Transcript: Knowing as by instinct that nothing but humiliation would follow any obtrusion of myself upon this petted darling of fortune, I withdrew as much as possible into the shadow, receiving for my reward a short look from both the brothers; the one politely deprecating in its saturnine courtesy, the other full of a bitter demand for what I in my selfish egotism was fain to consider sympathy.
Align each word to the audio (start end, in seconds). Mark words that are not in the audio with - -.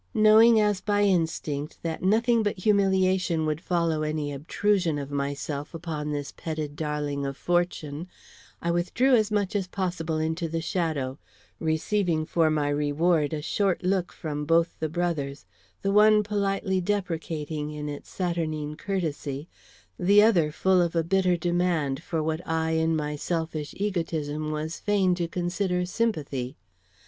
Knowing 0.15 0.59
as 0.59 0.81
by 0.81 1.03
instinct 1.03 1.77
that 1.83 2.01
nothing 2.01 2.41
but 2.41 2.57
humiliation 2.57 3.45
would 3.45 3.61
follow 3.61 4.01
any 4.01 4.33
obtrusion 4.33 4.97
of 4.97 5.11
myself 5.11 5.75
upon 5.75 6.09
this 6.09 6.31
petted 6.31 6.75
darling 6.75 7.23
of 7.23 7.37
fortune, 7.37 8.07
I 8.63 8.71
withdrew 8.71 9.13
as 9.13 9.29
much 9.29 9.55
as 9.55 9.67
possible 9.67 10.17
into 10.17 10.49
the 10.49 10.59
shadow, 10.59 11.19
receiving 11.59 12.25
for 12.25 12.49
my 12.49 12.67
reward 12.69 13.31
a 13.31 13.43
short 13.43 13.83
look 13.83 14.11
from 14.11 14.43
both 14.43 14.73
the 14.79 14.89
brothers; 14.89 15.45
the 15.83 15.91
one 15.91 16.23
politely 16.23 16.81
deprecating 16.81 17.69
in 17.69 17.87
its 17.87 18.09
saturnine 18.09 18.77
courtesy, 18.77 19.47
the 19.99 20.23
other 20.23 20.51
full 20.51 20.81
of 20.81 20.95
a 20.95 21.03
bitter 21.03 21.37
demand 21.37 22.01
for 22.01 22.23
what 22.23 22.41
I 22.47 22.71
in 22.71 22.95
my 22.95 23.15
selfish 23.15 23.75
egotism 23.77 24.49
was 24.49 24.79
fain 24.79 25.13
to 25.13 25.27
consider 25.27 25.85
sympathy. 25.85 26.57